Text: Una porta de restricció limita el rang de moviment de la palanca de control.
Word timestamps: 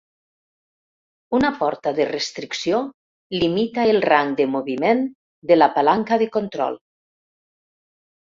Una 1.39 1.49
porta 1.57 1.91
de 1.97 2.05
restricció 2.11 2.79
limita 3.43 3.85
el 3.91 4.01
rang 4.13 4.33
de 4.39 4.49
moviment 4.55 5.03
de 5.51 5.57
la 5.61 5.67
palanca 5.77 6.19
de 6.23 6.31
control. 6.39 6.81